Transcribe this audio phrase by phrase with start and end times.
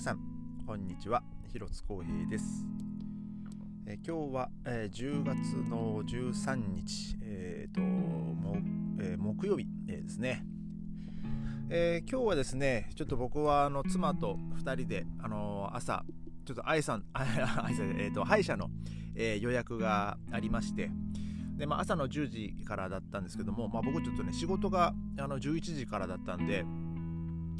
[0.00, 0.18] 皆さん
[0.66, 1.22] こんにちは。
[1.52, 2.64] 広津光平です、
[3.84, 5.36] え今日は、えー、10月
[5.68, 8.56] の13日、えーとも
[8.98, 10.42] えー、木曜日、えー、ですね、
[11.68, 16.02] え今日はですねちょっと僕はあの妻と2人で、あの朝
[16.46, 17.26] ちょっと愛さん 愛
[17.74, 18.70] さん、えーと、歯医者の、
[19.14, 20.90] え予約がありまして
[21.58, 26.64] で、まあ、朝の10時からだったんですけども、まあ、僕ちょっとね仕事があの11時からだったんで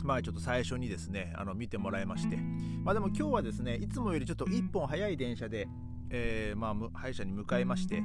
[0.05, 2.37] まあちょっと最初にですねあの見てもらいまして。
[2.85, 5.69] まあでも今日はですねいつもよりちょっと1本早い電車で、
[6.11, 8.03] えー、まあ歯医者に向かいまして。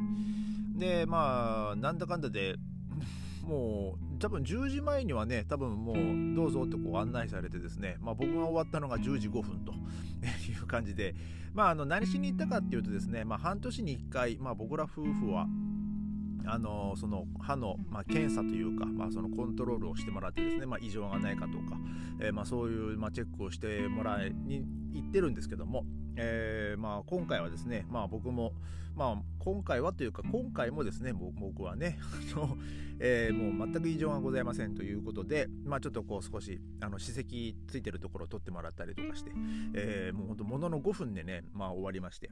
[0.78, 2.56] でまあなんだかんだで
[3.44, 9.74] もう多分10時前にはね多分もうどうぞってこう案内されてですね、まあ、僕が終わったのが10時5分と
[10.52, 11.16] いう感じで、
[11.54, 15.48] まあ、あの何しに行ったかっていうとですね、まあ、半年に1回、まあ、僕ら夫婦は
[16.48, 21.78] あのその歯の、まあ、検査というか、まあ、そのコントロールをしてもらってですね、まあ、異常がないかとか、
[22.20, 25.86] えー、まあ、そういう、まあ、チェックをしてもらいに行ってるんですけども、
[26.18, 28.54] えー、まあ、今回はですね、まあ、僕も、
[28.96, 32.00] まあ、今回はというか今回もですね僕はね
[32.98, 39.32] えー、もう全く異常がございませんということで、まあ、ちょっとこう少しあの歯石ついてるところを取ってもらったりとかして、
[39.74, 42.30] えー、もうほんとものの5分でね、まあ、終わりまして。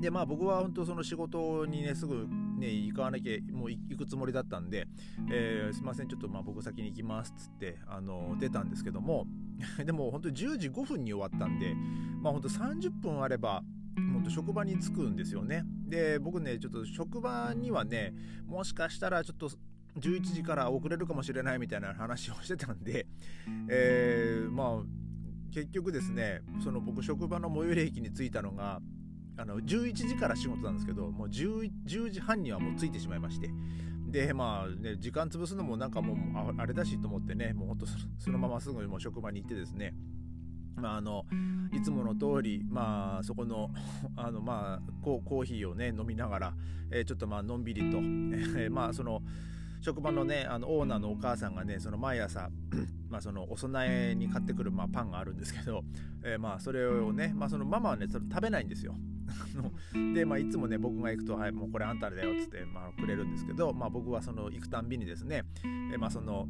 [0.00, 4.86] でまあ僕は本当その仕事にねすぐね行かなきゃもう行くつもりだったんで、
[5.30, 9.26] えー、すいませんちょっとまあ僕先に行きますっつってあの出たんですけども
[9.84, 11.74] でも本当に10時5分に終わったんで
[12.22, 13.62] まあ本当30分あれば
[13.96, 15.64] 本当職場に着くんですよね。
[15.86, 18.12] で僕ねちょっと職場にはね
[18.46, 19.50] もしかしたらちょっと
[20.00, 23.06] 11時から遅れるかもしれないみたいな話をしてたんで、
[23.68, 24.82] えー、まあ
[25.52, 28.80] 結局ですねその僕職場の最寄り駅に着いたのが
[29.36, 33.50] あの11時から仕事なんですけどもう 10, 10時半にはもう着いてしまいまして。
[34.14, 37.86] でまあね時間潰すのもなんかもうあれだしと思ってねもうほんと
[38.18, 39.92] そのまますぐもう職場に行ってですね。
[40.76, 41.24] まあ、あの
[41.72, 43.70] いつもの通り、まあ、そこの
[44.16, 46.54] あの、まあ、コーヒーをね飲みながら、
[46.90, 49.22] えー、ちょっとまあのんびりと、えー、まあその
[49.80, 52.50] 職場のねあのオーナーのお母さんがねその毎朝
[53.10, 55.84] まあそのお供えに買ってくる、まあ、パンがあるんですけど、
[56.22, 58.96] えー、まあそれをね、まあ、そのママはねそれ食べないんですよ。
[60.14, 65.44] で、まあ、いつもね僕が行くと「はいもうこれあんただよ」っつって、まあ、くれるんですけど、まあ、僕はその行くたんびにですね、
[65.92, 66.48] えまあ、その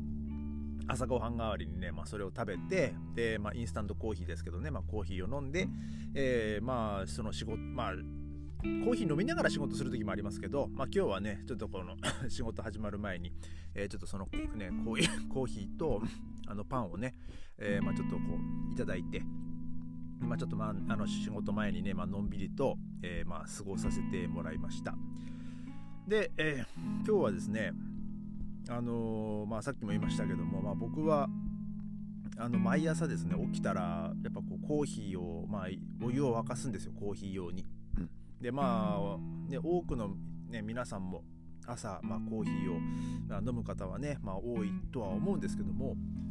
[0.87, 5.69] 朝ごはん代わりにね、まあ、それを食べてで、まあ、インスタントコーヒーですけどね、まあ、コーヒーを飲んで、
[6.15, 7.95] えー、まあその仕事まあ
[8.65, 11.97] コーヒー飲みながら仕事する時もありますけど、まあ、今日はねちょっとこの
[12.29, 13.33] 仕事始まる前に、
[13.75, 16.03] えー、ちょっとそのねコーヒーと
[16.47, 17.15] あのパンをね、
[17.59, 18.23] えー、まあ、ちょっとこ
[18.69, 19.23] ういただいて
[20.21, 24.95] まあ、ちょっと、まあ、あの仕事前にね、まあのんびりと、えー、まあ、過ごさせてもらいました
[26.09, 27.73] で、えー、今日はですね
[28.69, 31.29] あのー、まあ、さっきも言いましたけども、まあ、僕は
[32.37, 35.67] あの毎朝ですね起きたらやっぱこうコーヒーを、まあ、
[36.05, 37.65] お湯を沸かすんですよコーヒー用に。
[38.41, 40.11] でまあ、ね、多くの、
[40.49, 41.23] ね、皆さんも
[41.67, 46.24] 朝、まあ、コーヒーを飲む方はね、まあ、多いとは思うんですけどもで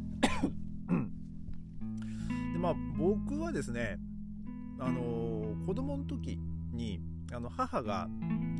[2.64, 3.98] まあ僕はですね
[4.78, 6.38] あのー、子供の時
[6.72, 6.98] に
[7.30, 8.08] あの母が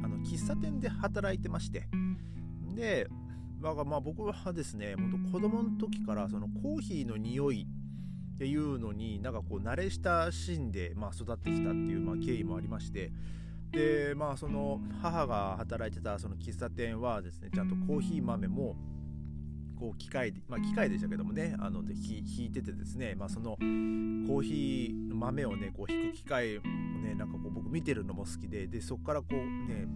[0.02, 1.88] あの喫茶店で働いてまして
[2.74, 3.08] で
[3.62, 7.66] だからまあ僕はですね本当子供の時からそのコーヒーの匂い
[8.34, 13.10] っていうのになんかこう慣れ親しんで、まあ、育ってきたっていう、まあ、経緯もありまして
[13.72, 18.76] でまあその母が働いてたその喫茶店はですねちゃんとコーヒー豆も
[19.78, 29.86] こう機械で、まあ、機械でしたけどもねあので引いててですね、まあ、そのコーヒーの豆をねこう引く機械をねなんかこう僕見てるのも好きででそこからこうね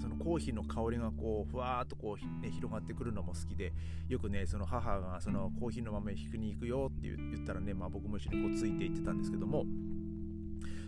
[0.00, 3.72] そのコーヒーの香りがこうふわーっとこう、ね、広がってくるのも好きで
[4.08, 9.64] よくねその母がそのコーヒーの豆引くに行くよって言ったらね、まあ、僕も一緒にこうついていってたんですけども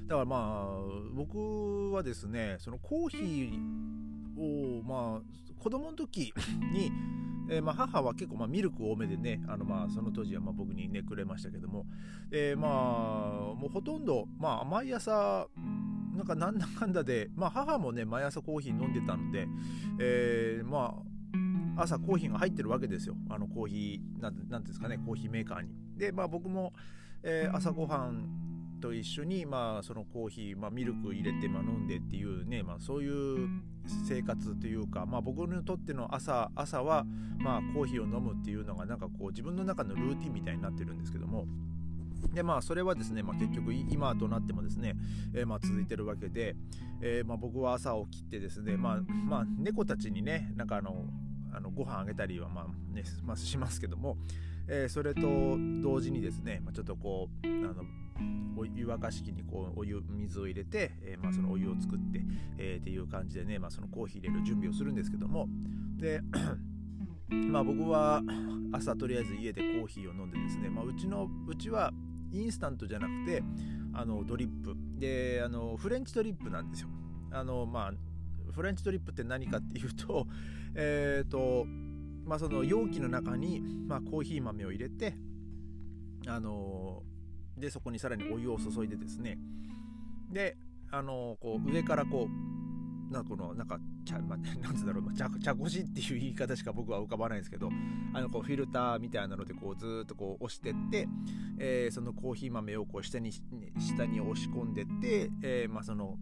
[0.07, 0.79] だからまあ
[1.15, 6.33] 僕はですねそのコーヒーをまあ子供の時
[6.73, 6.91] に
[7.49, 11.87] えー、まあ、母は結構まあミルク多めでねあのまあその当時はまあ僕にねくれましたけども、
[12.31, 12.71] えー、まあ
[13.55, 15.47] もうほとんど、まあ、毎朝
[16.15, 19.47] なんかなんだかんだで、まあ、母もね毎朝コーヒー飲んでたので、
[20.01, 20.95] えー、ま
[21.77, 23.15] あ朝コーヒーが入ってるわけですよ。
[23.31, 25.71] あのコーヒーなんていうんですかねコーヒーメーカーに。
[25.97, 26.73] でまあ僕も、
[27.23, 28.48] えー、朝ごはん
[28.79, 33.49] と一緒に、まあ、そのコーヒー、まあ、ミルク入れて、まあ、飲んでっていうね、まあ、そういう
[34.07, 37.05] 生活というか、まあ、僕にとっての朝朝は、
[37.39, 41.47] まあ、コーヒーを飲むっていうのがなんかこう自分の中のルーティンみたいになってるんですけども。
[42.35, 44.95] でまあそれはですね、まあ、結局今となってもですね、
[45.35, 46.57] えー、まあ続いてるわけで、
[47.01, 51.07] えー、まあ僕は朝起きてですねまあまあ猫たちにねなんかあの
[51.55, 54.17] あのご飯あげたりはまあね、まあ、しますけども、
[54.69, 55.23] えー、それと
[55.83, 57.85] 同時にですね、まあ、ちょっとこうあの
[58.57, 62.25] お湯沸かし器にこうお湯水を入れて、えー、まあ、そのお湯を作って、
[62.59, 65.49] えー、っていう感じでね、まあ、そのコーヒー入れる準備をするんですけども。
[65.97, 66.21] で
[67.29, 68.23] まあ僕は
[68.73, 71.93] 朝とりあえず家でコーヒーを飲んでですね、まあ、うちのうちは
[72.33, 73.43] インスタントじゃなくて
[73.93, 74.77] あのドリップ。
[74.99, 76.89] であのフレンチドリップなんですよ。
[77.31, 80.27] あのまあフレンチドリップって何かっていうと
[80.75, 81.67] えっ、ー、と
[82.25, 85.15] まあその容器の中に、まあ、コーヒー豆を入れて
[86.27, 87.03] あの
[87.59, 89.39] でそこにさらにお湯を注いでですね。
[90.31, 90.57] で
[90.91, 97.71] あのこう上からこうなんかこのなんか茶、まあ、なんつうんだろう、まあ、茶茶こしっていう言い方しか僕は浮かばないんですけど
[98.13, 101.09] あのこうフィルターみたいなのでこうずっとこう押してって、
[101.59, 106.17] えー、そのコーヒー豆をこう下に下に押し込んでって、えー、まあ、その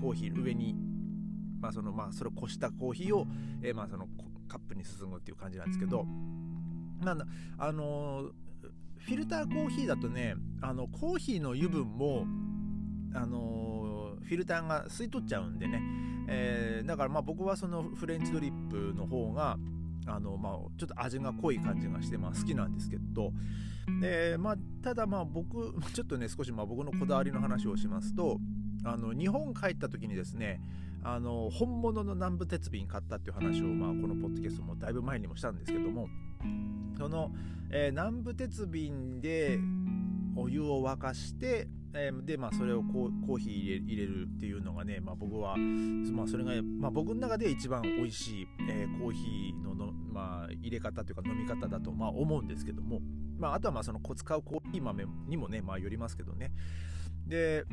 [0.00, 0.74] コーヒー上に、
[1.60, 3.26] まあそのまあ、それをこしたコーヒーを、
[3.62, 4.08] えー、まあ、その
[4.48, 6.04] カップに進むっていう感じなんですけど、
[7.02, 8.45] まあ、あのー
[9.06, 12.26] フィルターコーヒーだとねあのコーヒーの油分も
[13.14, 15.80] あのフィルターが吸い取っちゃうんでね、
[16.28, 19.58] えー、だからまあ僕はそのフレンチドリップの方が
[20.08, 23.32] あのまあちょっと味が濃い感じがしてまあ好きなんですけど。
[24.00, 28.40] でまあただまあ僕ちょっとね少しまあ僕のこだわりの話をしますと
[28.84, 30.60] あの日本帰った時にですね
[31.08, 36.08] あの本物の南部鉄瓶買ったっていう話を、まあ、このポッドキャストもだいぶ前にもしたんですけども
[36.98, 37.30] その、
[37.70, 39.56] えー、南部鉄瓶で
[40.36, 52.98] お湯を沸かして、えー、で、まあ、それをコーヒー入れ入れるっていうのがね、まあ、僕は、まあ、それが、まあ、僕の中で一番美味しい、えー、コーヒーのの、まあ、入れ方というか飲み方だと、まあ、思うんですけども、
[53.38, 56.50] まあ、あとはまあその使うコーヒー豆にもね、まあ、よりますけどね。
[57.26, 57.64] で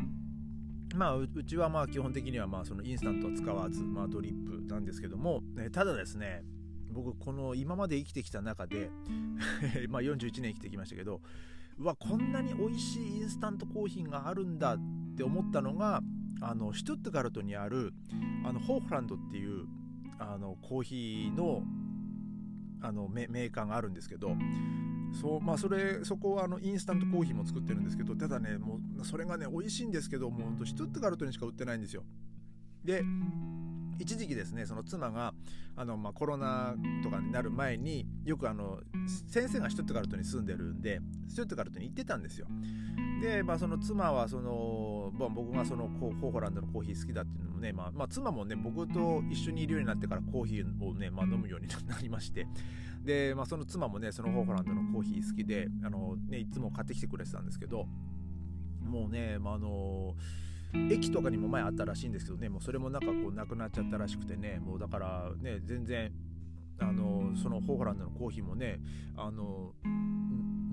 [0.94, 6.44] まあ、うちはまあ基本的にはまあそのインスタントは使わず、まあ、ドリップなんですけども、えただですね
[6.92, 8.92] 僕この今まで生きてきた中で
[9.90, 11.22] まあ41年生きてきましたけど
[11.80, 14.80] うわこんなに美味しいインスタントコーヒーがあるんだっ
[15.18, 16.02] て思ったのが
[16.42, 17.94] あのシュトゥットガルトにある
[18.46, 19.66] あのホーフランドっていう
[20.20, 21.64] あのコーヒーの
[22.82, 24.36] あのメーカーがあるんですけど
[25.14, 32.04] そうまあそれそこはあのインスタントコーヒーも作ってるんですけどただねもうそれがね美味しいんですけどもうほんとシュトゥットガルトにしか売ってないんですよ。
[32.84, 33.04] で
[34.00, 35.34] 一時期ですねその妻が
[35.76, 38.80] あの、まあ、コロナとかになる前によくあの
[39.28, 41.00] 先生がシュトゥットガルトに住んでるんで
[41.30, 42.48] シュトゥットガルトに行ってたんですよ。
[43.22, 52.48] で、まあ、その妻はその、まあ、僕がそのホーホランドのコーヒー好きだっていうのもね、まあまあ、妻もね僕と一緒にいるようになってからコーヒーをね、まあ、飲むようになりまして
[53.04, 57.86] で、まあ、その妻もねそのホーホランドのコーヒー好きであの、ね、いつも買ってきてくれてたんですけど
[58.80, 60.16] もうね、まあ、あの
[60.92, 66.12] 駅とかにも前あったらしいんですけどねもうそれもなんかこうなくなっちゃったらしくてねもうだからね全然
[66.80, 68.80] あのそのホーホランドのコーヒーもね
[69.16, 69.74] あの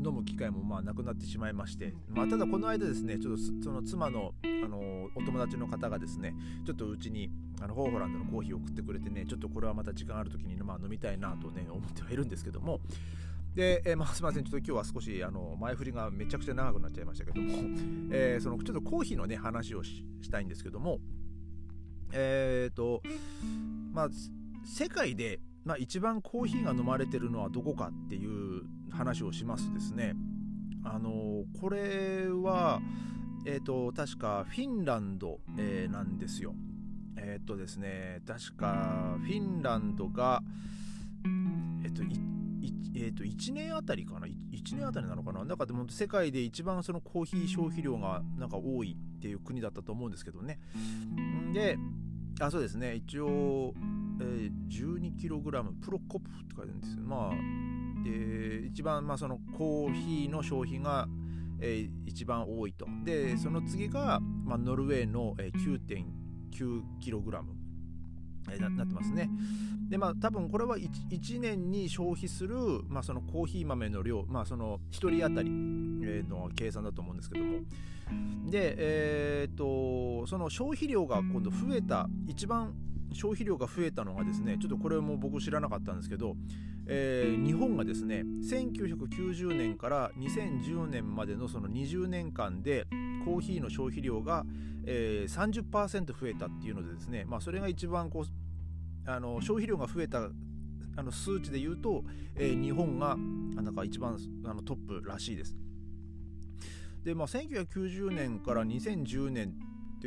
[0.05, 6.35] 飲む機会もまあなくなってしまいまして、まあ、ただこの間ですねちょっとその妻のあのお友達の方がですね
[6.67, 7.31] ちょっとうちに
[7.61, 12.81] あのホーホランドのコーヒーを送ってくれてねちょっとこれはまた時間ある時に、まあ、飲みたいなとね思ってはいるんですけども
[13.55, 17.58] で、えー、まあ、すみません、ちょっと今日は少しあの前振りがめちゃくちゃ長くなっちゃいましたけども、
[18.12, 20.99] えー、そのちょっとコーヒーのね話をしたいんですけども、
[22.12, 23.02] えっ、ー、と、
[23.93, 24.08] まあ、
[24.64, 30.14] 世界で、まあ、一番コーヒーが飲まれてるのはどこかっていう話をしますですね、
[30.85, 32.80] あのこれは、
[33.47, 36.54] えっ、と、確かフィンランド、えなんですよ。
[37.16, 40.42] えっ、とですね、確かフィンランドが、
[41.85, 42.02] えっ、と、
[42.94, 45.44] えー、と1年あたりかな？1年あたりなのかな？
[45.44, 50.59] なんかでも世界で一番そのコーヒー消費量がなんか多いっていう国だったと思うんですけどね。
[51.52, 51.78] で
[52.40, 52.94] あそうですね。
[52.97, 53.75] 一応、
[54.20, 57.02] えー、12kg プロコップって書いてあるんですよ。
[57.02, 57.35] まあ
[58.04, 61.09] で一番まあそのコーヒーの消費が
[61.62, 65.80] えー、一番多いとでその次が、まあ、ノルウェーの、えー、
[66.50, 67.42] 9.9kg
[68.50, 69.28] え、ななってますね。
[69.88, 72.57] でまあ多分これは 1, 1年に消費する、
[72.88, 77.59] まあ、そのコーヒー豆の量、まあ、その1人当たりの計算だと思うんですけども
[78.49, 82.73] で、えー、っとその消費量が今度増えた一番
[83.12, 86.37] 消費量が増えたのがですねちょっとこれも僕知らなかったんですけど、
[86.87, 92.87] えー、日本がですね1990年から2010年までのその20年間で
[93.25, 94.45] コーヒーの消費量が、
[94.87, 100.29] えー、30%増えたっていうのでですね、まあ、それが一番こうあの消費量が増えた
[100.97, 102.05] あの数値で言うと、
[102.37, 103.17] えー、日本が
[103.55, 105.57] なんか一番あのトップらしいです。
[107.05, 109.55] で、まあ、1990年から2010年、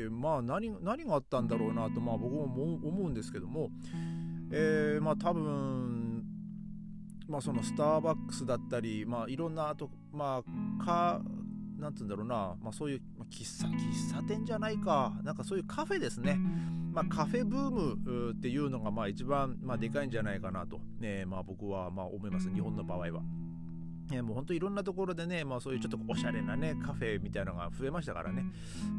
[0.02, 3.70] まあ何、何があったんだろうなと、まあ、僕も思うんですけども、
[4.52, 6.24] えー、まあ多分
[7.28, 10.44] まあ、そのスターバックスだったり、まあ、いろんなあとま
[10.80, 11.22] あか
[11.78, 16.38] なんつうんだろうな、まあ、そういう、まあ、喫茶喫茶店じゃないかなんかそういうカフェですね、
[16.92, 23.22] まあ、カフェブームっていうのがまあ一番、まあ、でかいんじゃないかなと、ねまあ、僕はまあ思います日本の場合は。
[24.12, 28.46] えもう本当いろんなところでね、まあ、そういうちょっとおしゃれなねカフェみたいなのが増えましたからね。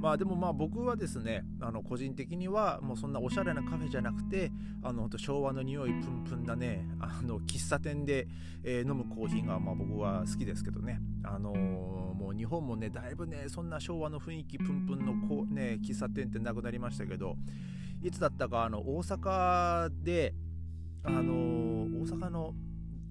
[0.00, 4.50] まあでもまあ僕はですねあの個人的にはもうそんなおしゃれなカフェじゃなくて
[4.82, 8.28] あの昭和の匂いプンプンなねあの喫茶店で、
[8.62, 11.00] えー、飲むコーヒーがまあ僕は好きですけどね。
[11.22, 17.36] あのー、もう日本もねだいぶねそんな昭和の雰囲気プンプンのこう、ね、喫茶店ってなくなりましたけど
[18.02, 20.34] いつだったかあの大阪で
[21.02, 22.54] あのー、大阪の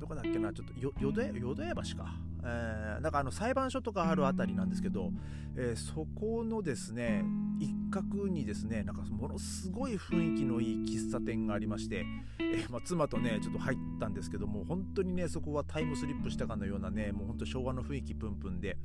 [0.03, 2.13] どこだっけな、ちょっと淀屋橋か。
[2.43, 5.12] えー、なんかあの裁判所とかある辺りなんですけど、
[5.55, 7.24] えー、そこのですね
[7.57, 12.05] 一角にですねなんかものすごい雰囲気のいい喫茶店がありまして、
[12.39, 18.77] えー、まあ、妻とねちょっと入ったんですけども本当にねそこはタイムスリップしたかのようなねもうほんと昭和の雰囲気プンプンで。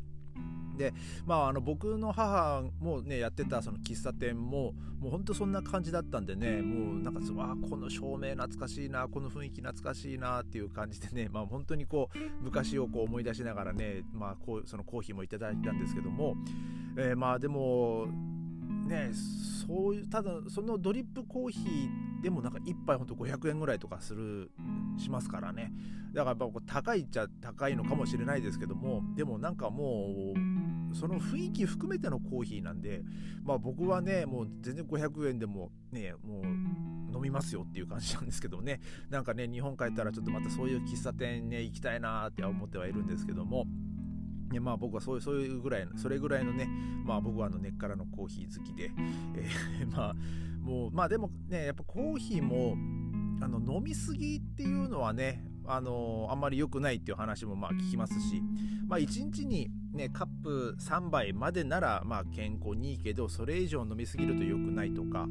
[0.78, 0.94] で
[1.26, 16.36] まああの僕の母もねやってたその喫茶店ももうほんとそんな感じだったんでねもうなんかわこの照明懐かしいなこの雰囲気懐かしいなっていう感じでねまあ本当にこう昔をこう思い出しながらねまあこうそのコーヒーもいただいたんですけども、
[16.96, 18.06] えー、まあでも
[18.86, 19.10] ね
[19.66, 24.50] そういうただそのドリップコーヒーでもなんか1杯ほんと500円ぐらいとかする
[24.96, 25.72] しますからね。
[26.12, 30.57] だからやっぱ高いっちゃ高いのかもしれないですけどもでもなんかもう
[30.94, 33.02] その雰囲気含めてのコーヒーなんで
[33.44, 36.44] まあ僕はねもう全然500円でもねもう
[37.14, 38.80] 飲みますよっていう感じなんですけどね。
[39.10, 43.66] なんかね日本帰ったらちょっとまたそういう喫茶店ね行きたいなって思ってはいるんですけども。
[44.50, 46.66] ね、まあ僕はそういうそういうぐらいそれぐらいのね
[47.04, 48.90] まあ僕はあの根っからのコーヒー好きで、
[49.36, 49.44] え
[49.84, 50.16] ー、まあ
[50.62, 52.74] もうまあでもねやっぱコーヒーも
[53.42, 58.42] あの飲みすぎっていうのはねあのあんまり良くないっていう話もまあ聞きますし、
[58.86, 65.26] まあ、1日に、ね、カップ3杯までならまあ健康にいいけどそれ以上飲みすぎると良くないとか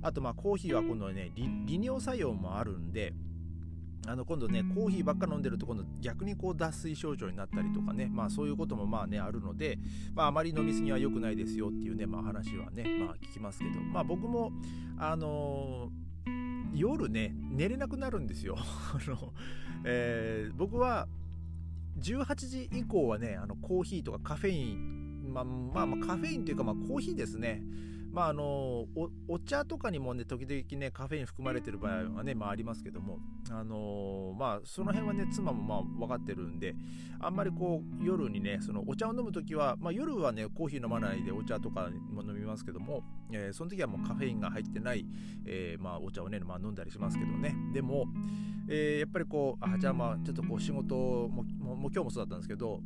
[0.00, 3.12] あとまあコーヒーはこのね利尿作用もあるんで
[4.06, 9.78] あの今度ねコーヒーばっか飲んでると今度逆にこう脱水症状になったりとかねまあそういうこともまあねあるので、
[10.14, 14.52] まあ、あまり飲みすぎは良くないですよっていうね、まあ、話はねまあ聞きますけどまあ僕も
[14.98, 18.56] あのー、夜ね寝れなくなるんですよ。
[18.94, 19.32] あの、
[19.84, 21.08] えー、僕は
[22.00, 27.62] 18時以降はねあのコーヒーとかカフェインまあまあまあカフェインというかまあコーヒーですね。
[28.12, 28.86] まああの
[29.26, 33.18] お茶とかにもね時々ねカフェイン含まれてる場合はね、まあ、ありますけども。
[33.50, 36.74] あのまあその辺はね妻もまあ分かってるんで
[37.20, 45.04] あんまりこう夜にねそのお茶を飲む時は、まあ、夜はねコーヒー飲まないでお茶とかも飲みますけども、えー、その時はもうカフェインが入ってない、
[45.46, 47.54] えー、まあ、お茶をね、まあ、飲んだりしますけどね。
[47.74, 48.06] でも、
[48.74, 52.80] えー、やっぱりこうあじゃあまあちょっとこう仕事もももう今日もそうだったんですけど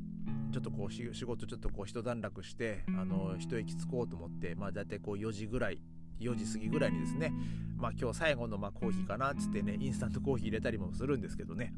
[0.53, 5.81] ちょっとこう仕事ちょっとこう一段落してあの一息つこうと思ってまあ大体こう4時ぐらい
[6.19, 7.33] 4時過ぎぐらいにですね
[7.77, 11.73] まあ今日最後のまあコーヒーかなっつってねインスタントコーヒー入れたりもするんですけどね。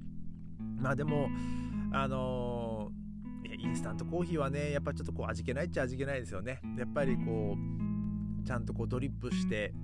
[0.80, 1.28] まあでも
[1.92, 6.60] あのー、インスタントコーヒーはねやっぱちょっとこう味気ないっちゃ味気ないですよね。
[6.78, 9.74] やっぱりこうちゃんとこうドリップして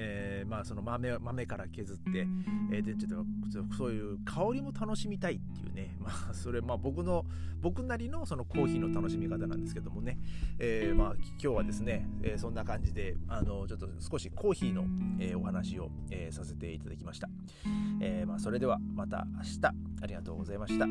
[0.00, 2.26] えー、まあその豆豆から削って、
[2.72, 3.24] えー、でちょっ
[3.68, 7.26] とそういう香りも楽しみたいっていうね、 まあ、それまあ僕の
[7.60, 10.18] 僕なりのそのコーヒーの楽しみ方なんですけどもね、
[10.60, 14.86] えー、まあ今日はですね、えー、そんな感じであのちょっと少しコーヒーの、
[15.18, 17.28] えー、お話を、えー、させていただきました、
[18.00, 19.88] えーまあ、それではまた明日。
[20.02, 20.86] ありがとうございました